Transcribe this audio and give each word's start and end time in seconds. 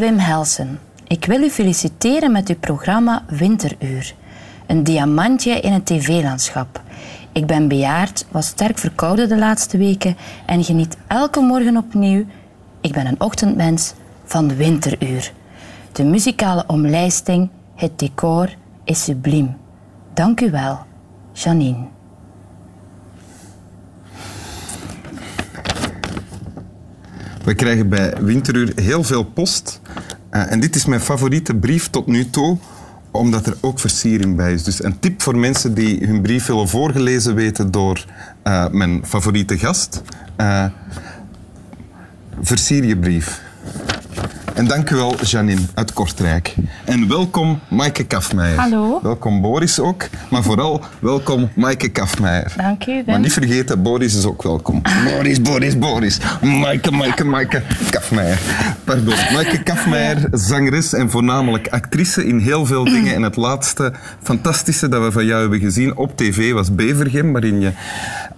Wim 0.00 0.18
Helsen, 0.18 0.80
ik 1.06 1.24
wil 1.24 1.42
u 1.42 1.50
feliciteren 1.50 2.32
met 2.32 2.48
uw 2.48 2.56
programma 2.56 3.24
Winteruur. 3.28 4.14
Een 4.66 4.84
diamantje 4.84 5.60
in 5.60 5.72
het 5.72 5.86
tv-landschap. 5.86 6.82
Ik 7.32 7.46
ben 7.46 7.68
bejaard, 7.68 8.26
was 8.30 8.46
sterk 8.46 8.78
verkouden 8.78 9.28
de 9.28 9.38
laatste 9.38 9.78
weken 9.78 10.16
en 10.46 10.64
geniet 10.64 10.96
elke 11.06 11.40
morgen 11.40 11.76
opnieuw, 11.76 12.24
ik 12.80 12.92
ben 12.92 13.06
een 13.06 13.20
ochtendmens, 13.20 13.92
van 14.24 14.54
Winteruur. 14.56 15.32
De 15.92 16.04
muzikale 16.04 16.64
omlijsting, 16.66 17.48
het 17.74 17.98
decor 17.98 18.48
is 18.84 19.04
subliem. 19.04 19.56
Dank 20.14 20.40
u 20.40 20.50
wel, 20.50 20.78
Janine. 21.32 21.99
We 27.50 27.56
krijgen 27.56 27.88
bij 27.88 28.14
Winteruur 28.20 28.72
heel 28.74 29.02
veel 29.02 29.24
post. 29.24 29.80
Uh, 30.30 30.52
en 30.52 30.60
dit 30.60 30.76
is 30.76 30.84
mijn 30.84 31.00
favoriete 31.00 31.54
brief 31.54 31.88
tot 31.88 32.06
nu 32.06 32.30
toe, 32.30 32.58
omdat 33.10 33.46
er 33.46 33.56
ook 33.60 33.78
versiering 33.78 34.36
bij 34.36 34.52
is. 34.52 34.62
Dus 34.64 34.84
een 34.84 34.98
tip 34.98 35.22
voor 35.22 35.36
mensen 35.36 35.74
die 35.74 36.06
hun 36.06 36.22
brief 36.22 36.46
willen 36.46 36.68
voorgelezen 36.68 37.34
weten 37.34 37.70
door 37.70 38.04
uh, 38.44 38.68
mijn 38.68 39.06
favoriete 39.06 39.58
gast. 39.58 40.02
Uh, 40.36 40.64
versier 42.40 42.84
je 42.84 42.96
brief. 42.96 43.42
En 44.60 44.66
dank 44.66 44.90
u 44.90 44.96
wel, 44.96 45.14
Janine 45.22 45.60
uit 45.74 45.92
Kortrijk. 45.92 46.54
En 46.84 47.08
welkom, 47.08 47.60
Maaike 47.68 48.04
Kafmeijer. 48.04 48.58
Hallo. 48.58 49.00
Welkom, 49.02 49.40
Boris 49.40 49.80
ook. 49.80 50.08
Maar 50.30 50.42
vooral 50.42 50.84
welkom, 50.98 51.50
Maaike 51.54 51.88
Kafmeijer. 51.88 52.52
Dank 52.56 52.86
u, 52.86 53.02
Maar 53.06 53.20
niet 53.20 53.32
vergeten, 53.32 53.82
Boris 53.82 54.14
is 54.14 54.24
ook 54.24 54.42
welkom. 54.42 54.82
Boris, 55.04 55.42
Boris, 55.42 55.78
Boris. 55.78 56.18
Maaike, 56.42 56.90
Maaike, 56.90 57.24
Maaike 57.24 57.62
Kafmeijer. 57.90 58.40
Pardon. 58.84 59.14
Maaike 59.32 59.62
Kafmeijer, 59.62 60.28
zangeres 60.32 60.92
en 60.92 61.10
voornamelijk 61.10 61.68
actrice 61.68 62.26
in 62.26 62.38
heel 62.38 62.66
veel 62.66 62.84
dingen. 62.84 63.14
En 63.14 63.22
het 63.22 63.36
laatste 63.36 63.92
fantastische 64.22 64.88
dat 64.88 65.02
we 65.02 65.12
van 65.12 65.24
jou 65.24 65.40
hebben 65.40 65.60
gezien 65.60 65.96
op 65.96 66.16
tv 66.16 66.52
was 66.52 66.74
Bevergem, 66.74 67.32
waarin 67.32 67.60
je 67.60 67.72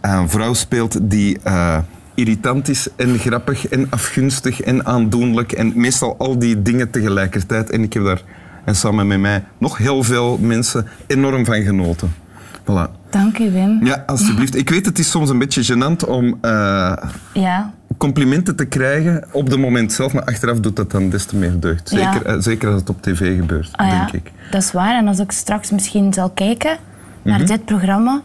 een 0.00 0.28
vrouw 0.28 0.55
speelt 0.55 0.98
die... 1.00 1.39
Uh, 1.47 1.78
irritant 2.15 2.69
is 2.69 2.89
en 2.97 3.19
grappig 3.19 3.69
en 3.69 3.87
afgunstig 3.91 4.61
en 4.61 4.87
aandoenlijk 4.87 5.53
en 5.53 5.73
meestal 5.75 6.19
al 6.19 6.39
die 6.39 6.63
dingen 6.63 6.91
tegelijkertijd. 6.91 7.71
En 7.71 7.83
ik 7.83 7.93
heb 7.93 8.05
daar, 8.05 8.23
en 8.65 8.77
samen 8.77 9.07
met 9.07 9.21
mij, 9.21 9.45
nog 9.59 9.79
heel 9.79 10.03
veel 10.03 10.39
mensen 10.39 10.87
enorm 11.07 11.45
van 11.45 11.63
genoten. 11.63 12.15
Voilà. 12.63 13.01
Dank 13.11 13.39
u, 13.39 13.51
Wim. 13.51 13.87
Ja, 13.87 14.03
alsjeblieft. 14.07 14.57
Ik 14.57 14.71
weet, 14.71 14.87
het 14.87 14.99
is 14.99 15.11
soms 15.11 15.31
een 15.31 15.39
beetje 15.39 15.75
gênant 15.75 16.09
om 16.09 16.27
uh, 16.43 16.97
ja. 17.33 17.73
complimenten 17.97 18.57
te 18.57 18.65
krijgen 18.65 19.25
op 19.33 19.51
het 19.51 19.59
moment 19.59 19.93
zelf, 19.93 20.13
maar 20.13 20.25
achteraf 20.25 20.61
doet 20.61 20.77
dat 20.77 20.91
dan 20.91 21.11
des 21.11 21.25
te 21.25 21.37
meer 21.37 21.61
deugd. 21.61 21.89
Zeker, 21.89 22.27
ja. 22.27 22.35
uh, 22.35 22.41
zeker 22.41 22.69
als 22.69 22.81
het 22.81 22.89
op 22.89 23.03
tv 23.03 23.37
gebeurt, 23.37 23.69
ah, 23.73 23.91
denk 23.91 24.11
ja. 24.11 24.19
ik. 24.19 24.33
Dat 24.51 24.63
is 24.63 24.73
waar. 24.73 24.99
En 24.99 25.09
als 25.09 25.19
ik 25.19 25.33
straks 25.33 25.71
misschien 25.71 26.13
zal 26.13 26.31
kijken 26.31 26.77
naar 27.23 27.35
mm 27.35 27.41
-hmm. 27.41 27.57
dit 27.57 27.65
programma, 27.65 28.23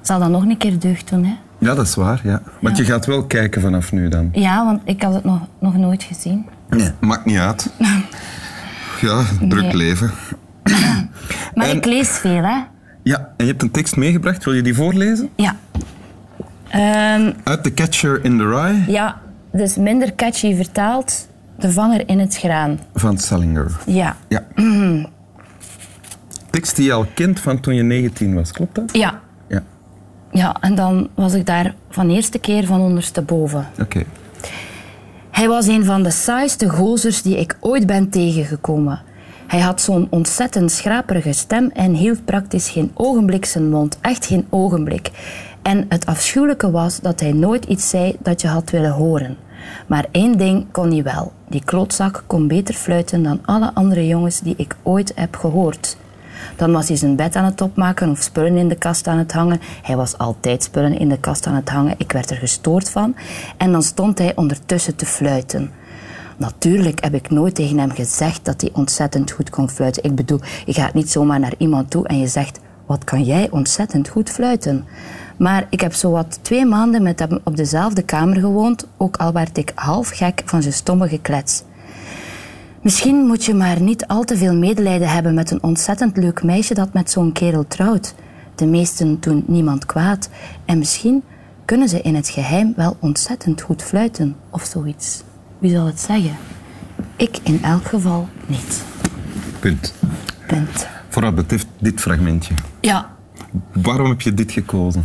zal 0.00 0.18
dat 0.18 0.28
nog 0.28 0.42
een 0.42 0.56
keer 0.56 0.78
deugd 0.78 1.10
doen, 1.10 1.24
hè? 1.24 1.34
Ja, 1.62 1.74
dat 1.74 1.86
is 1.86 1.94
waar. 1.94 2.20
Ja. 2.24 2.42
Want 2.60 2.76
Ja. 2.76 2.82
je 2.84 2.90
gaat 2.90 3.06
wel 3.06 3.24
kijken 3.26 3.60
vanaf 3.60 3.92
nu 3.92 4.08
dan. 4.08 4.28
Ja, 4.32 4.64
want 4.64 4.80
ik 4.84 5.02
had 5.02 5.14
het 5.14 5.24
nog, 5.24 5.40
nog 5.58 5.76
nooit 5.76 6.02
gezien. 6.02 6.46
Nee, 6.68 6.90
maakt 7.00 7.24
niet 7.24 7.38
uit. 7.38 7.70
Ja, 9.00 9.22
druk 9.48 9.62
Nee. 9.62 9.76
leven. 9.76 10.10
Maar 11.54 11.66
En- 11.68 11.76
ik 11.76 11.84
lees 11.84 12.08
veel, 12.08 12.42
hè? 12.42 12.60
Ja, 13.02 13.18
en 13.36 13.44
je 13.44 13.50
hebt 13.50 13.62
een 13.62 13.70
tekst 13.70 13.96
meegebracht. 13.96 14.44
Wil 14.44 14.54
je 14.54 14.62
die 14.62 14.74
voorlezen? 14.74 15.28
Ja. 15.36 15.56
Ehm, 16.68 17.32
Uit 17.44 17.62
The 17.62 17.74
Catcher 17.74 18.24
in 18.24 18.38
the 18.38 18.48
Rye 18.48 18.92
ja, 18.92 19.20
dus 19.52 19.76
minder 19.76 20.14
catchy 20.14 20.54
vertaald. 20.56 21.28
De 21.58 21.72
vanger 21.72 22.08
in 22.08 22.18
het 22.18 22.36
graan. 22.38 22.78
van 22.94 23.18
Salinger. 23.18 23.70
Ja. 23.86 24.16
Ja. 24.28 24.44
Tekst 26.50 26.76
die 26.76 26.84
je 26.84 26.92
al 26.92 27.06
kent 27.14 27.40
van 27.40 27.60
toen 27.60 27.74
je 27.74 27.82
19 27.82 28.34
was, 28.34 28.52
klopt 28.52 28.74
dat? 28.74 28.96
Ja. 28.96 29.20
Ja. 30.32 30.56
En 30.60 30.74
dan 30.74 31.08
was 31.14 31.34
ik 31.34 31.46
daar 31.46 31.74
van 31.88 32.08
de 32.08 32.14
eerste 32.14 32.38
keer 32.38 32.66
van 32.66 32.80
ondersteboven. 32.80 33.66
Oké. 33.80 34.04
Hij 35.30 35.48
was 35.48 35.66
een 35.66 35.84
van 35.84 36.02
de 36.02 36.10
saaiste 36.10 36.68
gozers 36.68 37.22
die 37.22 37.38
ik 37.38 37.56
ooit 37.60 37.86
ben 37.86 38.08
tegengekomen. 38.08 39.00
Hij 39.46 39.60
had 39.60 39.80
zo'n 39.80 40.06
ontzettend 40.10 40.70
schraperige 40.70 41.32
stem 41.32 41.70
en 41.74 41.94
hield 41.94 42.24
praktisch 42.24 42.68
geen 42.68 42.90
ogenblik 42.94 43.44
zijn 43.44 43.70
mond. 43.70 43.98
Echt 44.00 44.26
geen 44.26 44.46
ogenblik. 44.48 45.10
En 45.62 45.86
het 45.88 46.06
afschuwelijke 46.06 46.70
was 46.70 47.00
dat 47.00 47.20
hij 47.20 47.32
nooit 47.32 47.64
iets 47.64 47.88
zei 47.88 48.16
dat 48.18 48.40
je 48.40 48.48
had 48.48 48.70
willen 48.70 48.90
horen. 48.90 49.36
Maar 49.86 50.06
één 50.10 50.38
ding 50.38 50.66
kon 50.70 50.90
hij 50.90 51.02
wel. 51.02 51.32
Die 51.48 51.64
klootzak 51.64 52.24
kon 52.26 52.48
beter 52.48 52.74
fluiten 52.74 53.22
dan 53.22 53.40
alle 53.44 53.70
andere 53.74 54.06
jongens 54.06 54.40
die 54.40 54.54
ik 54.56 54.76
ooit 54.82 55.12
heb 55.14 55.36
gehoord. 55.36 55.96
Dan 56.56 56.72
was 56.72 56.88
hij 56.88 56.96
zijn 56.96 57.16
bed 57.16 57.36
aan 57.36 57.44
het 57.44 57.60
opmaken 57.60 58.10
of 58.10 58.22
spullen 58.22 58.56
in 58.56 58.68
de 58.68 58.74
kast 58.74 59.06
aan 59.06 59.18
het 59.18 59.32
hangen. 59.32 59.60
Hij 59.82 59.96
was 59.96 60.18
altijd 60.18 60.62
spullen 60.62 60.98
in 60.98 61.08
de 61.08 61.20
kast 61.20 61.46
aan 61.46 61.54
het 61.54 61.68
hangen. 61.68 61.94
Ik 61.98 62.12
werd 62.12 62.30
er 62.30 62.36
gestoord 62.36 62.90
van. 62.90 63.14
En 63.56 63.72
dan 63.72 63.82
stond 63.82 64.18
hij 64.18 64.36
ondertussen 64.36 64.96
te 64.96 65.06
fluiten. 65.06 65.70
Natuurlijk 66.36 67.02
heb 67.02 67.14
ik 67.14 67.30
nooit 67.30 67.54
tegen 67.54 67.78
hem 67.78 67.90
gezegd 67.90 68.44
dat 68.44 68.60
hij 68.60 68.70
ontzettend 68.72 69.30
goed 69.30 69.50
kon 69.50 69.70
fluiten. 69.70 70.02
Ik 70.02 70.14
bedoel, 70.14 70.40
je 70.64 70.72
gaat 70.72 70.94
niet 70.94 71.10
zomaar 71.10 71.40
naar 71.40 71.54
iemand 71.58 71.90
toe 71.90 72.06
en 72.08 72.18
je 72.18 72.26
zegt... 72.26 72.60
Wat 72.86 73.04
kan 73.04 73.22
jij 73.22 73.50
ontzettend 73.50 74.08
goed 74.08 74.30
fluiten? 74.30 74.84
Maar 75.36 75.66
ik 75.70 75.80
heb 75.80 75.94
zowat 75.94 76.38
twee 76.42 76.66
maanden 76.66 77.02
met 77.02 77.18
hem 77.18 77.38
op 77.42 77.56
dezelfde 77.56 78.02
kamer 78.02 78.36
gewoond. 78.36 78.86
Ook 78.96 79.16
al 79.16 79.32
werd 79.32 79.58
ik 79.58 79.72
half 79.74 80.08
gek 80.08 80.42
van 80.44 80.62
zijn 80.62 80.74
stomme 80.74 81.08
geklets. 81.08 81.62
Misschien 82.82 83.16
moet 83.16 83.44
je 83.44 83.54
maar 83.54 83.80
niet 83.80 84.06
al 84.06 84.24
te 84.24 84.36
veel 84.36 84.54
medelijden 84.54 85.08
hebben 85.08 85.34
met 85.34 85.50
een 85.50 85.62
ontzettend 85.62 86.16
leuk 86.16 86.42
meisje 86.42 86.74
dat 86.74 86.92
met 86.92 87.10
zo'n 87.10 87.32
kerel 87.32 87.66
trouwt. 87.68 88.14
De 88.54 88.66
meesten 88.66 89.20
doen 89.20 89.44
niemand 89.46 89.86
kwaad. 89.86 90.28
En 90.64 90.78
misschien 90.78 91.22
kunnen 91.64 91.88
ze 91.88 92.00
in 92.00 92.14
het 92.14 92.28
geheim 92.28 92.72
wel 92.76 92.96
ontzettend 93.00 93.60
goed 93.60 93.82
fluiten 93.82 94.36
of 94.50 94.64
zoiets. 94.64 95.22
Wie 95.58 95.70
zal 95.70 95.86
het 95.86 96.00
zeggen? 96.00 96.36
Ik 97.16 97.38
in 97.42 97.62
elk 97.62 97.84
geval 97.84 98.28
niet. 98.46 98.84
Punt. 99.58 99.94
Punt. 100.46 100.88
Voor 101.08 101.22
wat 101.22 101.34
betreft 101.34 101.66
dit 101.78 102.00
fragmentje. 102.00 102.54
Ja, 102.80 103.10
Waarom 103.72 104.08
heb 104.08 104.20
je 104.20 104.34
dit 104.34 104.52
gekozen? 104.52 105.02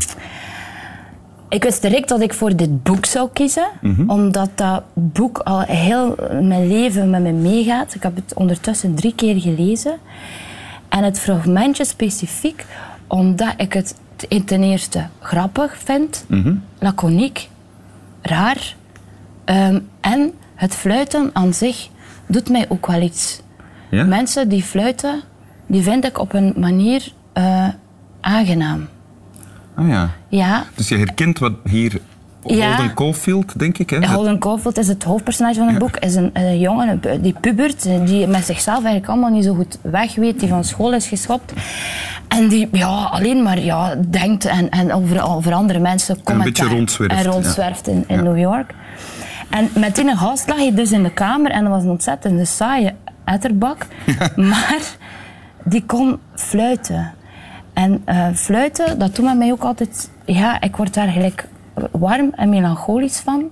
Ik 1.50 1.64
wist 1.64 1.82
direct 1.82 2.08
dat 2.10 2.22
ik 2.22 2.34
voor 2.34 2.56
dit 2.56 2.84
boek 2.84 3.06
zou 3.06 3.30
kiezen, 3.34 3.68
omdat 4.08 4.50
dat 4.56 4.84
boek 4.94 5.38
al 5.38 5.60
heel 5.60 6.16
mijn 6.42 6.68
leven 6.68 7.10
met 7.10 7.22
me 7.22 7.32
meegaat. 7.32 7.94
Ik 7.94 8.04
heb 8.04 8.16
het 8.16 8.34
ondertussen 8.34 8.96
drie 8.96 9.16
keer 9.16 9.40
gelezen. 9.42 9.98
En 10.90 11.04
het 11.04 11.20
fragmentje 11.20 11.86
specifiek, 11.86 12.66
omdat 13.08 13.54
ik 13.58 13.74
het 13.74 13.96
ten 14.46 14.64
eerste 14.64 15.08
grappig 15.20 15.78
vind, 15.84 16.26
laconiek, 16.80 17.50
raar. 18.22 18.76
ehm, 19.46 19.80
en 20.02 20.34
het 20.56 20.76
fluiten 20.76 21.30
aan 21.34 21.54
zich 21.54 21.88
doet 22.28 22.50
mij 22.50 22.66
ook 22.70 22.88
wel 22.88 23.02
iets. 23.02 23.42
Ja? 23.92 24.04
Mensen 24.04 24.50
die 24.50 24.64
fluiten, 24.64 25.22
die 25.68 25.84
vind 25.84 26.06
ik 26.06 26.20
op 26.20 26.34
een 26.34 26.54
manier 26.58 27.12
eh, 27.34 27.68
aangenaam. 28.22 28.88
Ah 29.78 29.88
ja. 29.88 30.10
Ja, 30.28 30.64
Dus 30.76 30.88
je 30.90 30.98
herkent 30.98 31.40
wat 31.40 31.54
hier 31.70 32.00
Ja. 32.46 32.68
Holden 32.76 32.94
Caulfield, 32.94 33.60
denk 33.60 33.78
ik, 33.78 33.90
hè? 33.90 34.08
Holden 34.08 34.40
Caulfield 34.40 34.78
is 34.78 34.88
het 34.88 35.04
hoofdpersonage 35.04 35.56
van 35.60 35.68
het 35.68 35.78
boek. 35.78 35.98
Is 35.98 36.16
een, 36.16 36.30
een 36.34 36.60
jongen 36.60 36.88
een 36.90 37.00
pu- 37.00 37.22
die 37.22 37.36
pubert, 37.42 37.86
eh, 37.86 38.06
die 38.06 38.28
met 38.28 38.46
zichzelf 38.46 38.76
eigenlijk 38.78 39.08
allemaal 39.08 39.30
niet 39.30 39.44
zo 39.44 39.54
goed 39.54 39.78
weg 39.82 40.16
weet, 40.16 40.40
die 40.40 40.50
van 40.50 40.64
school 40.64 40.94
is 40.94 41.08
geschopt. 41.08 41.54
En 42.28 42.48
die 42.48 42.70
ja, 42.72 42.88
alleen 43.04 43.44
maar 43.44 43.60
ja, 43.60 43.96
denkt 44.10 44.46
en, 44.46 44.70
en 44.70 44.94
over, 44.94 45.24
over 45.24 45.54
andere 45.54 45.80
mensen 45.80 46.24
commentaar. 46.24 46.44
beetje 46.66 46.76
rondzwerft, 46.76 47.14
En 47.16 47.24
ja. 47.24 47.30
rondzwerft 47.30 47.88
in, 47.88 48.04
in 48.08 48.16
Ja. 48.16 48.22
New 48.22 48.38
York. 48.38 48.74
En 49.50 49.70
met 49.76 49.96
die 49.96 50.16
gast 50.16 50.48
lag 50.48 50.58
hij 50.58 50.74
dus 50.76 50.92
in 50.92 51.04
de 51.04 51.14
kamer 51.14 51.52
en 51.52 51.64
dat 51.64 51.72
was 51.74 51.84
een 51.84 51.90
ontzettend 51.90 52.48
saaie 52.48 52.94
etterbak. 53.26 53.86
Maar 54.36 54.82
die 55.64 55.84
kon 55.86 56.20
fluiten. 56.36 57.12
En 57.78 58.02
eh, 58.06 58.28
fluiten, 58.34 59.00
dat 59.00 59.16
doet 59.16 59.26
met 59.26 59.38
mij 59.38 59.52
ook 59.52 59.64
altijd... 59.64 60.10
Ja, 60.26 60.62
ik 60.62 60.76
word 60.76 60.94
daar 60.94 61.08
gelijk 61.08 61.48
warm 61.92 62.32
en 62.36 62.50
melancholisch 62.50 63.20
van. 63.20 63.50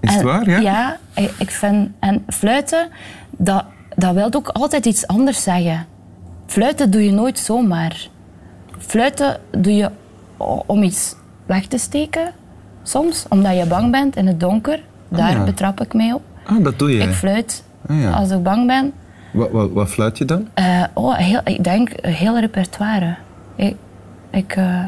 Is 0.00 0.14
het 0.14 0.22
waar, 0.22 0.50
ja? 0.50 0.58
Ja, 0.58 0.96
ik, 1.14 1.34
ik 1.38 1.50
vind... 1.50 1.90
En 1.98 2.24
fluiten, 2.28 2.88
dat, 3.30 3.64
dat 3.96 4.14
wil 4.14 4.32
ook 4.32 4.48
altijd 4.48 4.86
iets 4.86 5.06
anders 5.06 5.42
zeggen. 5.42 5.86
Fluiten 6.46 6.90
doe 6.90 7.04
je 7.04 7.12
nooit 7.12 7.38
zomaar. 7.38 8.08
Fluiten 8.78 9.40
doe 9.50 9.74
je 9.74 9.90
om 10.66 10.82
iets 10.82 11.14
weg 11.46 11.66
te 11.66 11.78
steken. 11.78 12.32
Soms, 12.82 13.26
omdat 13.28 13.56
je 13.56 13.66
bang 13.66 13.90
bent 13.90 14.16
in 14.16 14.26
het 14.26 14.40
donker. 14.40 14.82
Daar 15.08 15.30
ja. 15.30 15.44
betrap 15.44 15.80
ik 15.80 15.94
mij 15.94 16.12
op. 16.12 16.22
Ah, 16.44 16.64
dat 16.64 16.78
doe 16.78 16.90
je. 16.96 17.02
Ik 17.02 17.12
fluit 17.12 17.64
Ah, 17.88 18.00
ja. 18.00 18.10
als 18.10 18.30
ik 18.30 18.42
bang 18.42 18.66
ben. 18.66 18.92
Wat, 19.32 19.50
wat, 19.50 19.70
wat 19.72 19.88
fluit 19.88 20.18
je 20.18 20.24
dan? 20.24 20.48
Eh, 20.54 20.82
oh, 20.94 21.16
heel, 21.16 21.40
ik 21.44 21.64
denk 21.64 21.90
heel 22.00 22.38
repertoire. 22.38 23.16
Ik, 23.58 23.74
ik, 24.30 24.52
eh, 24.56 24.84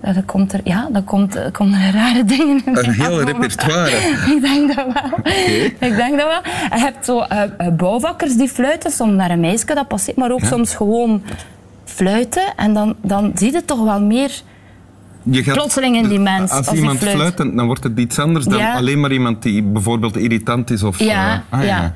dat 0.00 0.24
komt 0.24 0.52
er, 0.52 0.60
ja, 0.64 0.88
dat 0.92 1.04
komt, 1.04 1.38
komen 1.52 1.80
er 1.80 1.92
rare 1.92 2.24
dingen 2.24 2.62
in. 2.66 2.76
Een 2.78 2.90
heel 2.92 3.22
repertoire. 3.22 3.96
Ik 4.34 4.40
denk 4.40 4.74
dat 4.74 4.86
wel. 4.92 5.32
Ik 5.80 5.96
denk 5.96 6.18
dat 6.18 6.28
wel. 6.28 6.42
Je 6.78 6.84
hebt 6.84 7.04
zo 7.04 7.20
eh, 7.20 7.42
bouwvakkers 7.76 8.36
die 8.36 8.48
fluiten, 8.48 8.90
soms 8.90 9.12
naar 9.12 9.30
een 9.30 9.40
meisje 9.40 9.66
dat 9.74 9.88
passeert, 9.88 10.16
maar 10.16 10.30
ook 10.32 10.40
Ja. 10.40 10.46
soms 10.46 10.74
gewoon 10.74 11.22
fluiten. 11.84 12.42
En 12.56 12.74
dan, 12.74 12.94
dan 13.02 13.32
zie 13.34 13.52
je 13.52 13.64
toch 13.64 13.84
wel 13.84 14.00
meer... 14.00 14.30
Je 15.22 15.42
gaat- 15.42 15.54
Plotseling 15.54 15.96
in 15.96 16.08
die 16.08 16.18
mens, 16.18 16.50
Als, 16.50 16.72
iemand 16.72 16.98
fluit. 16.98 17.14
fluit, 17.16 17.36
dan 17.36 17.56
dan 17.56 17.66
wordt 17.66 17.84
het 17.84 17.98
iets 17.98 18.18
anders 18.18 18.44
dan 18.44 18.58
Ja. 18.58 18.74
alleen 18.74 19.00
maar 19.00 19.12
iemand 19.12 19.42
die 19.42 19.62
bijvoorbeeld 19.62 20.16
irritant 20.16 20.70
is. 20.70 20.82
Of, 20.82 20.98
Ja, 20.98 21.42
ah, 21.48 21.64
ja. 21.64 21.92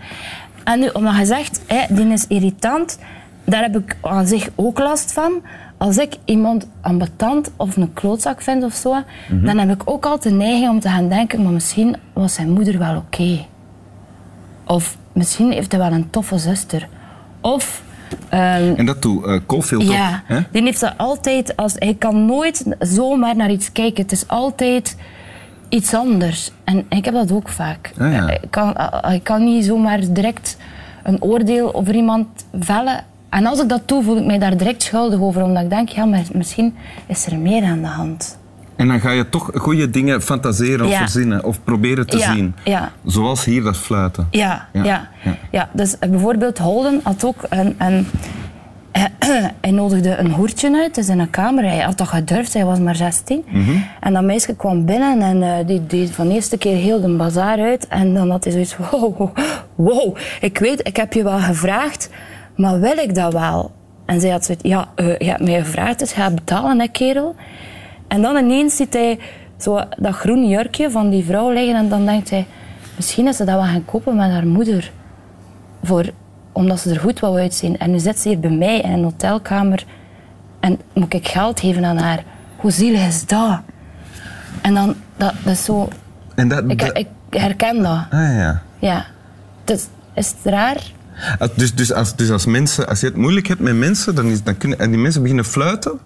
En 0.64 0.78
nu, 0.80 0.88
omdat 0.92 1.16
je 1.16 1.24
zegt, 1.26 1.60
die 1.88 2.06
is 2.12 2.26
irritant, 2.26 2.98
daar 3.44 3.62
heb 3.62 3.76
ik 3.76 3.96
aan 4.00 4.26
zich 4.26 4.48
ook 4.54 4.78
last 4.78 5.12
van. 5.12 5.32
Als 5.78 5.96
ik 5.98 6.16
iemand 6.24 6.66
ambetant 6.80 7.50
of 7.56 7.76
een 7.76 7.92
klootzak 7.92 8.42
vind 8.42 8.64
of 8.64 8.74
zo, 8.74 8.94
Mhm. 9.30 9.44
dan 9.44 9.58
heb 9.58 9.70
ik 9.70 9.82
ook 9.90 10.06
altijd 10.06 10.34
de 10.34 10.40
neiging 10.40 10.70
om 10.70 10.80
te 10.80 10.88
gaan 10.88 11.08
denken, 11.08 11.42
maar 11.42 11.52
misschien 11.52 11.96
was 12.12 12.34
zijn 12.34 12.50
moeder 12.50 12.78
wel 12.78 12.96
oké. 12.96 13.44
Of 14.64 14.96
misschien 15.12 15.52
heeft 15.52 15.72
hij 15.72 15.80
wel 15.80 15.92
een 15.92 16.10
toffe 16.10 16.38
zuster. 16.38 16.88
Of... 17.40 17.82
ehm, 18.28 18.74
En 18.76 18.86
dat 18.86 19.02
doet 19.02 19.26
uh, 19.26 19.38
Caulfield 19.46 19.82
ook. 19.82 19.90
ja, 19.92 20.22
Hè? 20.26 20.40
die 20.52 20.62
heeft 20.62 20.80
dat 20.80 20.94
altijd 20.96 21.56
als 21.56 21.74
hij 21.78 21.94
kan 21.98 22.26
nooit 22.26 22.64
zomaar 22.78 23.36
naar 23.36 23.50
iets 23.50 23.72
kijken. 23.72 24.02
Het 24.02 24.12
is 24.12 24.28
altijd 24.28 24.96
iets 25.68 25.94
anders. 25.94 26.50
En 26.64 26.86
ik 26.88 27.04
heb 27.04 27.14
dat 27.14 27.32
ook 27.32 27.48
vaak. 27.48 27.92
Ah, 27.98 28.12
ja. 28.12 28.30
Ik, 28.30 28.50
kan, 28.50 28.76
ik 29.12 29.24
kan 29.24 29.44
niet 29.44 29.64
zomaar 29.64 30.00
direct 30.12 30.56
een 31.02 31.22
oordeel 31.22 31.74
over 31.74 31.94
iemand 31.94 32.26
vellen. 32.58 33.04
En 33.28 33.46
als 33.46 33.60
ik 33.62 33.68
dat 33.68 33.88
doe, 33.88 34.02
voel 34.02 34.16
ik 34.16 34.24
mij 34.24 34.38
daar 34.38 34.56
direct 34.56 34.82
schuldig 34.82 35.20
over. 35.20 35.42
Omdat 35.42 35.62
ik 35.62 35.70
denk, 35.70 35.88
ja, 35.88 36.04
maar 36.04 36.22
misschien 36.32 36.74
is 37.06 37.26
er 37.26 37.38
meer 37.38 37.64
aan 37.64 37.80
de 37.80 37.86
hand. 37.86 38.38
En 38.76 38.88
dan 38.88 39.00
ga 39.00 39.10
je 39.10 39.28
toch 39.28 39.50
goede 39.54 39.90
dingen 39.90 40.22
fantaseren 40.22 40.86
of 40.86 40.92
Ja. 40.92 40.98
verzinnen 40.98 41.44
of 41.44 41.64
proberen 41.64 42.06
te 42.06 42.18
Ja, 42.18 42.32
zien. 42.34 42.54
ja. 42.64 42.92
Zoals 43.04 43.44
hier 43.44 43.62
dat 43.62 43.76
fluiten. 43.76 44.26
Ja, 44.30 44.68
Ja, 44.72 45.08
ja. 45.50 45.68
dus 45.72 45.98
bijvoorbeeld 45.98 46.58
Holden 46.58 47.00
had 47.02 47.24
ook 47.24 47.36
een... 47.48 47.74
een 47.78 48.06
hij 49.60 49.70
nodigde 49.70 50.16
een 50.16 50.30
hoertje 50.30 50.76
uit, 50.76 50.94
dus 50.94 51.08
in 51.08 51.18
een 51.18 51.30
kamer. 51.30 51.64
Hij 51.64 51.78
had 51.78 51.98
dat 51.98 52.08
gedurfd, 52.08 52.52
hij 52.54 52.64
was 52.64 52.78
maar 52.78 52.96
16. 52.96 53.44
En 54.00 54.12
dat 54.12 54.22
meisje 54.22 54.54
kwam 54.56 54.84
binnen 54.84 55.20
en 55.22 55.42
eh, 55.42 55.66
die 55.66 55.86
deed 55.86 56.10
van 56.10 56.28
de 56.28 56.34
eerste 56.34 56.58
keer 56.58 56.76
heel 56.76 57.00
de 57.00 57.16
bazaar 57.16 57.58
uit. 57.60 57.86
En 57.88 58.14
dan 58.14 58.30
had 58.30 58.44
hij 58.44 58.52
zoiets 58.52 58.74
van, 58.74 58.86
wow, 59.00 59.30
wow, 59.74 60.16
ik 60.40 60.58
weet, 60.58 60.80
ik 60.86 60.96
heb 60.96 61.12
je 61.12 61.22
wel 61.22 61.38
gevraagd, 61.38 62.10
maar 62.58 62.80
wil 62.80 62.96
ik 62.98 63.14
dat 63.14 63.32
wel? 63.32 63.70
En 64.06 64.20
zij 64.20 64.30
had 64.30 64.44
zoiets, 64.44 64.68
ja, 64.68 64.88
eh, 64.94 65.18
je 65.18 65.24
hebt 65.28 65.42
mij 65.44 65.58
gevraagd, 65.64 65.98
dus 65.98 66.12
ga 66.12 66.30
betalen, 66.30 66.80
hè, 66.80 66.86
kerel. 66.88 67.34
En 68.08 68.22
dan 68.22 68.36
ineens 68.36 68.76
ziet 68.76 68.92
hij 68.94 69.18
zo 69.56 69.80
dat 69.98 70.14
groen 70.14 70.48
jurkje 70.48 70.90
van 70.90 71.10
die 71.10 71.24
vrouw 71.24 71.50
liggen 71.52 71.76
en 71.76 71.88
dan 71.88 72.04
denkt 72.06 72.30
hij, 72.30 72.46
misschien 72.96 73.26
is 73.26 73.36
ze 73.36 73.44
dat 73.44 73.54
wel 73.54 73.64
gaan 73.64 73.84
kopen 73.84 74.16
met 74.16 74.30
haar 74.30 74.46
moeder. 74.46 74.90
Voor, 75.82 76.04
omdat 76.52 76.80
ze 76.80 76.90
er 76.90 77.00
goed 77.00 77.20
wou 77.20 77.38
uitzien. 77.38 77.78
En 77.78 77.90
nu 77.90 77.98
zit 77.98 78.18
ze 78.18 78.28
hier 78.28 78.40
bij 78.40 78.50
mij 78.50 78.80
in 78.80 78.90
een 78.92 79.02
hotelkamer 79.04 79.84
en 80.60 80.78
moet 80.92 81.14
ik 81.14 81.28
geld 81.28 81.60
geven 81.60 81.84
aan 81.84 81.98
haar. 81.98 82.22
Hoe 82.56 82.70
zielig 82.70 83.06
is 83.06 83.26
dat? 83.26 83.60
En 84.62 84.74
dan, 84.74 84.94
dat, 85.16 85.32
dat 85.44 85.52
is 85.52 85.64
zo... 85.64 85.88
En 86.34 86.48
dat, 86.48 86.64
Ik, 86.68 86.78
dat- 86.78 86.98
ik 86.98 87.08
herken 87.30 87.76
dat. 87.82 87.98
ah, 88.10 88.34
ja. 88.36 88.62
Ja. 88.78 89.04
Dus, 89.64 89.86
is 90.14 90.28
het 90.28 90.52
raar? 90.52 90.76
Dus, 91.56 91.74
dus, 91.74 91.92
als, 91.92 92.16
dus 92.16 92.30
als, 92.30 92.46
mensen, 92.46 92.88
als 92.88 93.00
je 93.00 93.06
het 93.06 93.16
moeilijk 93.16 93.46
hebt 93.46 93.60
met 93.60 93.74
mensen, 93.76 94.14
dan, 94.14 94.26
is, 94.26 94.42
dan 94.42 94.56
kunnen 94.56 94.78
en 94.78 94.90
die 94.90 95.00
mensen 95.00 95.20
beginnen 95.22 95.44
fluiten. 95.44 95.98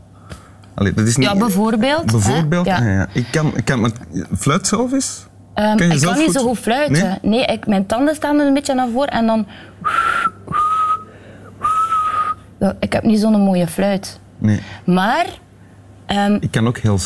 Allee, 0.74 0.92
dat 0.94 1.06
is 1.06 1.16
niet, 1.16 1.26
Ja, 1.26 1.36
bijvoorbeeld. 1.36 2.06
Bijvoorbeeld, 2.12 2.66
Ja. 2.66 2.76
ah, 2.76 2.84
ja. 2.84 3.06
Ik 3.12 3.26
kan, 3.30 3.52
ik 3.56 3.64
kan 3.64 3.80
maar 3.80 3.90
fluit 4.38 4.66
zelf 4.66 4.92
eens? 4.92 5.26
Ehm, 5.54 5.76
Kan 5.76 5.90
ik 5.90 6.00
kan 6.00 6.14
niet 6.14 6.24
goed- 6.24 6.34
zo 6.34 6.46
goed 6.48 6.58
fluiten. 6.58 7.18
Nee? 7.22 7.30
Nee, 7.30 7.44
ik, 7.46 7.66
mijn 7.66 7.86
tanden 7.86 8.14
staan 8.14 8.38
er 8.40 8.46
een 8.46 8.54
beetje 8.54 8.74
naar 8.74 8.88
voren 8.92 9.08
en 9.10 9.26
dan... 9.26 9.46
Ik 12.80 12.92
heb 12.92 13.02
niet 13.02 13.20
zo'n 13.20 13.40
mooie 13.40 13.66
fluit. 13.66 14.20
Nee. 14.38 14.60
Maar, 14.84 15.26
ehm, 16.06 16.36
Ik 16.40 16.50
kan 16.50 16.66
ook 16.66 16.78
heel 16.78 16.98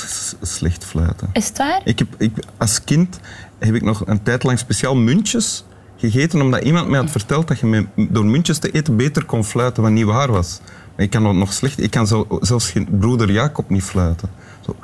slecht 0.43 0.85
fluiten. 0.85 1.29
is 1.33 1.49
het 1.49 1.59
waar? 1.59 1.81
Ik 1.85 1.99
heb, 1.99 2.09
ik, 2.19 2.33
als 2.57 2.85
kind 2.85 3.19
heb 3.59 3.75
ik 3.75 3.83
nog 3.83 4.03
een 4.07 4.23
tijd 4.23 4.43
lang 4.43 4.59
speciaal 4.59 4.97
muntjes 4.97 5.65
gegeten, 6.11 6.41
omdat 6.41 6.63
iemand 6.63 6.89
mij 6.89 7.01
had 7.01 7.11
verteld 7.11 7.49
dat 7.49 7.59
je 7.59 7.67
met, 7.67 7.87
door 7.95 8.25
muntjes 8.25 8.59
te 8.59 8.71
eten 8.71 8.97
beter 8.97 9.25
kon 9.25 9.45
fluiten, 9.45 9.83
wat 9.83 9.93
niet 9.93 10.05
waar 10.05 10.33
was. 10.33 10.61
Maar 10.97 11.05
ik 11.05 11.11
kan 11.11 11.23
dat 11.23 11.35
nog 11.35 11.53
slecht. 11.53 11.83
Ik 11.83 11.91
kan 11.91 12.07
zo, 12.07 12.27
zelfs 12.41 12.71
geen 12.71 12.89
broeder 12.91 13.31
Jacob 13.31 13.71
niet 13.71 13.83
fluiten. 13.83 14.29
Zo. 14.61 14.77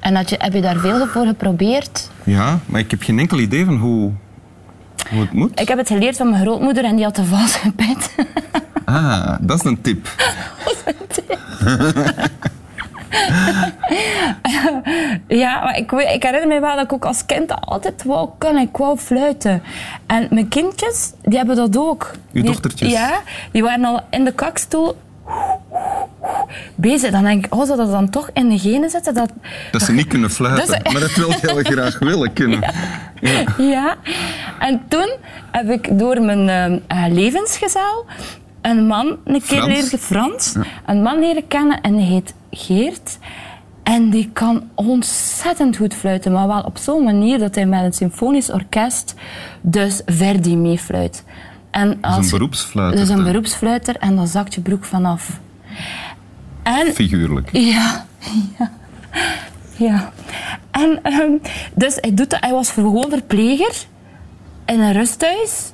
En 0.00 0.14
had 0.14 0.30
je, 0.30 0.36
heb 0.38 0.52
je 0.52 0.60
daar 0.60 0.78
veel 0.78 1.06
voor 1.06 1.26
geprobeerd? 1.26 2.10
Ja, 2.24 2.58
maar 2.66 2.80
ik 2.80 2.90
heb 2.90 3.02
geen 3.02 3.18
enkel 3.18 3.38
idee 3.38 3.64
van 3.64 3.76
hoe, 3.76 4.12
hoe 5.10 5.20
het 5.20 5.32
moet. 5.32 5.60
Ik 5.60 5.68
heb 5.68 5.78
het 5.78 5.88
geleerd 5.88 6.16
van 6.16 6.30
mijn 6.30 6.42
grootmoeder 6.42 6.84
en 6.84 6.96
die 6.96 7.04
had 7.04 7.18
een 7.18 7.26
valse 7.26 7.72
pet. 7.76 8.14
Ah, 8.84 9.36
dat 9.40 9.58
is 9.58 9.64
een 9.64 9.80
tip. 9.80 10.08
Ja, 15.28 15.60
maar 15.64 15.76
ik, 15.76 15.92
ik 15.92 16.22
herinner 16.22 16.48
me 16.48 16.60
wel 16.60 16.74
dat 16.76 16.84
ik 16.84 16.92
ook 16.92 17.04
als 17.04 17.26
kind 17.26 17.60
altijd 17.60 18.02
wou 18.04 18.28
kunnen. 18.38 18.62
Ik 18.62 18.76
wou 18.76 18.98
fluiten. 18.98 19.62
En 20.06 20.26
mijn 20.30 20.48
kindjes, 20.48 21.12
die 21.22 21.36
hebben 21.38 21.56
dat 21.56 21.76
ook. 21.76 22.10
Uw 22.12 22.18
Die- 22.32 22.42
dochtertjes? 22.50 22.92
Ja, 22.92 23.20
die 23.52 23.62
waren 23.62 23.84
al 23.84 24.00
in 24.10 24.24
de 24.24 24.32
kakstoel 24.32 24.96
bezig. 26.74 27.10
Dan 27.10 27.22
denk 27.22 27.44
ik, 27.46 27.54
oh, 27.54 27.64
zou 27.66 27.76
dat 27.78 27.90
dan 27.90 28.10
toch 28.10 28.30
in 28.32 28.48
de 28.48 28.58
genen 28.58 28.90
zitten? 28.90 29.14
Dat, 29.14 29.30
Dat 29.72 29.82
ze 29.82 29.92
niet 29.92 30.06
kunnen 30.14 30.30
fluiten, 30.30 30.80
maar 30.92 31.00
dat 31.00 31.14
wil 31.14 31.30
heel 31.40 31.62
graag 31.72 31.98
willen 31.98 32.32
kunnen. 32.32 32.60
Ja. 33.20 33.42
Ja. 33.58 33.94
En 34.58 34.82
toen 34.88 35.10
heb 35.50 35.70
ik 35.70 35.98
door 35.98 36.20
mijn 36.22 36.82
eh, 36.88 37.04
levensgezel 37.08 38.04
een 38.62 38.86
man 38.86 39.06
een 39.24 39.42
keer 39.46 39.58
Frans? 39.62 39.66
leren 39.66 39.98
Frans, 39.98 40.54
een 40.86 41.02
man 41.02 41.18
leren 41.18 41.48
kennen 41.48 41.80
en 41.80 41.96
die 41.96 42.06
heet 42.06 42.34
Geert. 42.58 43.18
En 43.82 44.10
die 44.10 44.30
kan 44.32 44.62
ontzettend 44.74 45.76
goed 45.76 45.94
fluiten, 45.94 46.32
maar 46.32 46.46
wel 46.46 46.60
op 46.62 46.78
zo'n 46.78 47.04
manier 47.04 47.38
dat 47.38 47.54
hij 47.54 47.66
met 47.66 47.84
een 47.84 47.92
symfonisch 47.92 48.50
orkest 48.50 49.14
dus 49.60 50.02
Verdi 50.06 50.56
meefluit. 50.56 51.24
En 51.70 51.88
Dat 51.88 52.10
is 52.10 52.16
als 52.16 52.24
een 52.24 52.38
beroepsfluiter. 52.38 52.98
Dat 52.98 53.08
is 53.08 53.14
een 53.14 53.24
beroepsfluiter 53.24 53.96
en 53.96 54.16
dan 54.16 54.26
zakt 54.26 54.54
je 54.54 54.60
broek 54.60 54.84
vanaf. 54.84 55.40
En 56.62 56.92
Figuurlijk. 56.92 57.48
ja, 57.52 58.06
ja. 58.58 58.70
Ja. 59.76 60.12
En 60.70 60.98
ehm, 61.02 61.32
dus 61.74 61.96
hij, 62.00 62.14
doet 62.14 62.30
dat, 62.30 62.40
hij 62.40 62.52
was 62.52 62.70
gewoon 62.70 63.10
verpleger 63.10 63.74
in 64.66 64.80
een 64.80 64.92
rusthuis. 64.92 65.72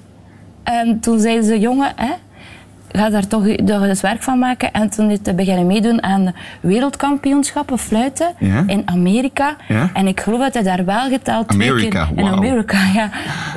En 0.63 1.01
toen 1.01 1.21
zeiden 1.21 1.45
ze, 1.45 1.59
jongen, 1.59 1.93
hè, 1.97 2.13
ga 2.99 3.11
daar 3.11 3.27
toch 3.27 3.47
eens 3.47 4.01
werk 4.01 4.23
van 4.23 4.39
maken. 4.39 4.73
En 4.73 4.91
toen 4.91 5.11
is 5.11 5.19
hij 5.23 5.35
beginnen 5.35 5.67
meedoen 5.67 6.03
aan 6.03 6.35
wereldkampioenschappen 6.61 7.79
fluiten 7.79 8.35
Ja. 8.39 8.65
in 8.67 8.83
Amerika. 8.85 9.57
Ja. 9.69 9.91
En 9.95 10.07
ik 10.07 10.21
geloof 10.21 10.41
dat 10.41 10.55
hij 10.55 10.63
daar 10.63 10.85
wel 10.85 11.09
geteld 11.09 11.49
twee 11.49 11.71
Amerika, 11.71 12.05
keer... 12.05 12.19
In. 12.19 12.27
Amerika, 12.33 12.79
ja. 12.95 13.11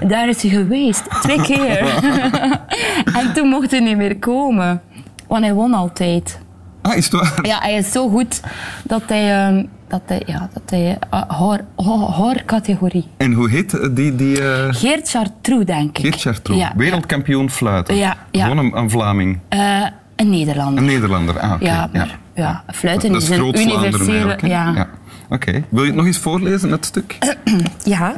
Daar 0.07 0.27
is 0.27 0.41
hij 0.41 0.51
geweest. 0.51 1.21
Twee 1.21 1.41
keer. 1.41 1.79
en 3.19 3.33
toen 3.33 3.47
mocht 3.47 3.71
hij 3.71 3.79
niet 3.79 3.97
meer 3.97 4.17
komen. 4.17 4.81
Want 5.27 5.43
hij 5.43 5.53
won 5.53 5.73
altijd. 5.73 6.39
Ah, 6.87 6.97
is 6.97 7.03
het 7.05 7.13
waar? 7.13 7.39
Ja, 7.41 7.59
hij 7.59 7.73
is 7.73 7.91
zo 7.91 8.09
goed 8.09 8.41
dat 8.83 9.01
hij, 9.07 9.45
ehm, 9.45 9.65
dat 9.87 10.01
hij, 10.05 10.21
ja, 10.25 10.49
dat 10.53 10.63
hij 10.65 10.89
uh, 10.89 11.21
haar, 11.27 11.65
haar, 11.75 12.09
haar 12.17 12.43
categorie. 12.45 13.07
En 13.17 13.33
hoe 13.33 13.49
heet 13.49 13.79
eh, 13.79 13.87
die, 13.91 14.15
die 14.15 14.41
eh, 14.41 14.67
Geert 14.69 15.09
Chartroux, 15.09 15.65
denk 15.65 15.97
ik. 15.97 16.03
Geert 16.03 16.21
Chartroux? 16.21 16.61
Ja, 16.61 16.73
Wereldkampioen 16.75 17.49
fluiten. 17.49 17.95
Ja, 17.95 18.17
ja. 18.31 18.47
Gewoon 18.47 18.65
een, 18.65 18.77
een 18.77 18.89
Vlaming. 18.89 19.39
Eh, 19.49 19.85
een 20.15 20.29
Nederlander. 20.29 20.83
Een 20.83 20.89
Nederlander. 20.89 21.39
Ah, 21.39 21.53
oké. 21.53 21.65
ja, 21.65 21.89
maar 21.93 22.19
ja, 22.35 22.63
fluiten 22.73 23.11
Dat 23.11 23.21
is 23.21 23.29
is 23.29 23.37
een 23.37 23.59
universele... 23.59 24.37
Ja. 24.41 24.87
Oké. 25.29 25.63
Wil 25.69 25.81
je 25.81 25.87
het 25.87 25.95
nog 25.95 26.05
eens 26.05 26.17
voorlezen, 26.17 26.71
het 26.71 26.85
stuk? 26.85 27.17
ja. 27.83 28.15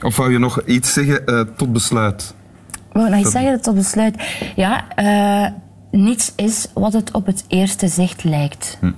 Of 0.00 0.16
wou 0.16 0.32
je 0.32 0.38
nog 0.38 0.62
iets 0.62 0.92
zeggen 0.92 1.26
eh, 1.26 1.40
tot 1.56 1.72
besluit? 1.72 2.34
Wou 2.92 3.06
ik 3.06 3.12
nog 3.12 3.20
iets 3.20 3.30
zeggen 3.30 3.60
tot 3.60 3.74
besluit? 3.74 4.14
Ja, 4.56 4.84
eh, 4.94 5.50
niets 5.94 6.32
is 6.36 6.66
wat 6.74 6.92
het 6.92 7.12
op 7.12 7.26
het 7.26 7.44
eerste 7.48 7.88
zicht 7.88 8.24
lijkt. 8.24 8.78
Hm. 8.80 8.92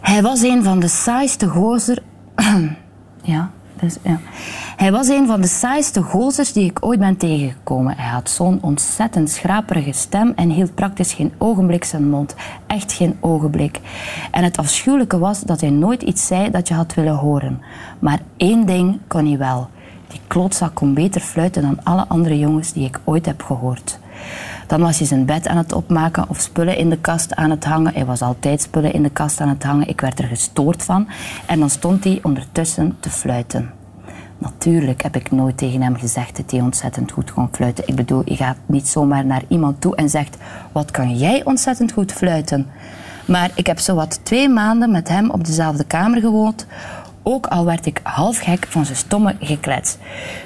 Hij 0.00 0.22
was 0.22 0.42
een 0.42 0.62
van 0.62 0.80
de 0.80 0.88
saaiste 0.88 1.46
gozer... 1.46 2.02
ja, 3.22 3.50
dus, 3.80 3.96
ja. 4.02 4.20
Hij 4.80 4.92
was 4.92 5.08
een 5.08 5.26
van 5.26 5.40
de 5.40 5.46
saaiste 5.46 6.02
gozers 6.02 6.52
die 6.52 6.64
ik 6.64 6.78
ooit 6.84 6.98
ben 6.98 7.16
tegengekomen. 7.16 7.96
Hij 7.96 8.10
had 8.10 8.30
zo'n 8.30 8.58
ontzettend 8.62 9.30
schraperige 9.30 9.92
stem 9.92 10.32
en 10.36 10.50
hield 10.50 10.74
praktisch 10.74 11.12
geen 11.12 11.32
ogenblik 11.38 11.84
zijn 11.84 12.08
mond. 12.08 12.34
Echt 12.66 12.92
geen 12.92 13.16
ogenblik. 13.20 13.80
En 14.30 14.44
het 14.44 14.56
afschuwelijke 14.56 15.18
was 15.18 15.40
dat 15.40 15.60
hij 15.60 15.70
nooit 15.70 16.02
iets 16.02 16.26
zei 16.26 16.50
dat 16.50 16.68
je 16.68 16.74
had 16.74 16.94
willen 16.94 17.14
horen. 17.14 17.62
Maar 17.98 18.20
één 18.36 18.66
ding 18.66 18.98
kon 19.08 19.26
hij 19.26 19.38
wel. 19.38 19.68
Die 20.10 20.20
klootzak 20.26 20.74
kon 20.74 20.94
beter 20.94 21.20
fluiten 21.20 21.62
dan 21.62 21.84
alle 21.84 22.04
andere 22.08 22.38
jongens 22.38 22.72
die 22.72 22.86
ik 22.86 23.00
ooit 23.04 23.26
heb 23.26 23.42
gehoord. 23.42 23.98
Dan 24.66 24.80
was 24.80 24.98
hij 24.98 25.06
zijn 25.06 25.24
bed 25.24 25.48
aan 25.48 25.56
het 25.56 25.72
opmaken 25.72 26.28
of 26.28 26.40
spullen 26.40 26.76
in 26.76 26.90
de 26.90 26.98
kast 26.98 27.34
aan 27.34 27.50
het 27.50 27.64
hangen. 27.64 27.94
Hij 27.94 28.04
was 28.04 28.22
altijd 28.22 28.62
spullen 28.62 28.92
in 28.92 29.02
de 29.02 29.10
kast 29.10 29.40
aan 29.40 29.48
het 29.48 29.62
hangen. 29.62 29.88
Ik 29.88 30.00
werd 30.00 30.18
er 30.18 30.24
gestoord 30.24 30.82
van. 30.82 31.08
En 31.46 31.58
dan 31.58 31.70
stond 31.70 32.04
hij 32.04 32.20
ondertussen 32.22 32.96
te 33.00 33.10
fluiten. 33.10 33.70
Natuurlijk 34.38 35.02
heb 35.02 35.16
ik 35.16 35.30
nooit 35.30 35.56
tegen 35.56 35.82
hem 35.82 35.96
gezegd 35.96 36.36
dat 36.36 36.50
hij 36.50 36.60
ontzettend 36.60 37.10
goed 37.10 37.32
kon 37.32 37.48
fluiten. 37.52 37.84
Ik 37.86 37.94
bedoel, 37.94 38.22
je 38.24 38.36
gaat 38.36 38.56
niet 38.66 38.88
zomaar 38.88 39.26
naar 39.26 39.42
iemand 39.48 39.80
toe 39.80 39.96
en 39.96 40.10
zegt: 40.10 40.36
Wat 40.72 40.90
kan 40.90 41.16
jij 41.16 41.44
ontzettend 41.44 41.92
goed 41.92 42.12
fluiten? 42.12 42.66
Maar 43.24 43.50
ik 43.54 43.66
heb 43.66 43.78
zowat 43.78 44.20
twee 44.22 44.48
maanden 44.48 44.90
met 44.90 45.08
hem 45.08 45.30
op 45.30 45.44
dezelfde 45.44 45.84
kamer 45.84 46.20
gewoond. 46.20 46.66
Ook 47.22 47.46
al 47.46 47.64
werd 47.64 47.86
ik 47.86 48.00
half 48.02 48.38
gek 48.38 48.66
van 48.68 48.84
zijn 48.84 48.96
stomme 48.96 49.36
geklets. 49.40 49.96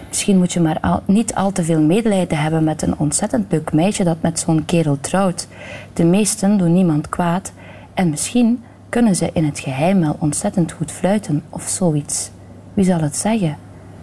Misschien 0.08 0.38
moet 0.38 0.52
je 0.52 0.60
maar 0.60 1.00
niet 1.04 1.34
al 1.34 1.52
te 1.52 1.64
veel 1.64 1.80
medelijden 1.80 2.38
hebben 2.38 2.64
met 2.64 2.82
een 2.82 2.98
ontzettend 2.98 3.52
leuk 3.52 3.72
meisje 3.72 4.04
dat 4.04 4.22
met 4.22 4.40
zo'n 4.40 4.64
kerel 4.64 4.98
trouwt. 5.00 5.48
De 5.92 6.04
meesten 6.04 6.58
doen 6.58 6.72
niemand 6.72 7.08
kwaad. 7.08 7.52
En 7.94 8.10
misschien 8.10 8.62
kunnen 8.88 9.16
ze 9.16 9.30
in 9.32 9.44
het 9.44 9.58
geheim 9.58 10.00
wel 10.00 10.16
ontzettend 10.18 10.72
goed 10.72 10.92
fluiten 10.92 11.42
of 11.48 11.62
zoiets. 11.62 12.30
Wie 12.74 12.84
zal 12.84 13.00
het 13.00 13.16
zeggen? 13.16 13.56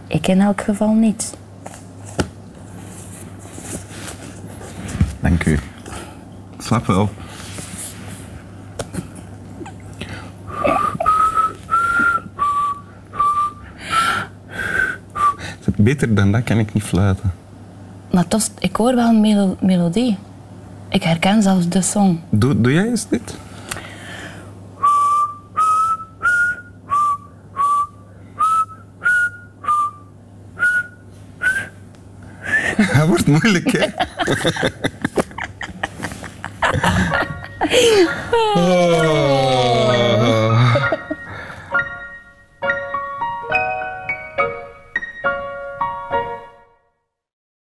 Ik 0.07 0.27
in 0.27 0.41
elk 0.41 0.61
geval 0.61 0.93
niet. 0.93 1.37
Dank 5.19 5.45
u. 5.45 5.59
Slap 6.57 6.85
wel. 6.85 7.09
Beter 15.83 16.15
dan 16.15 16.31
dat 16.31 16.43
kan 16.43 16.57
ik 16.57 16.73
niet 16.73 16.83
fluiten. 16.83 17.31
Maar 18.11 18.27
toch, 18.27 18.41
ik 18.59 18.75
hoor 18.75 18.95
wel 18.95 19.07
een 19.07 19.21
melo- 19.21 19.57
melodie. 19.61 20.17
Ik 20.89 21.03
herken 21.03 21.41
zelfs 21.43 21.67
de 21.69 21.81
song. 21.81 22.19
Doe, 22.29 22.61
doe 22.61 22.73
jij 22.73 22.85
eens 22.87 23.07
dit? 23.09 23.35
Dat 32.97 33.07
wordt 33.07 33.27
moeilijk, 33.27 33.71
hè? 33.71 33.85
Oh. 38.55 39.30